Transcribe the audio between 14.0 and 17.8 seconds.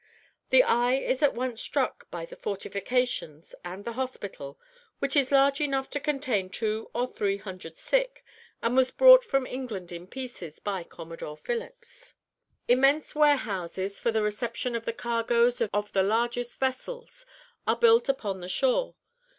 the reception of the cargoes of the largest vessels, are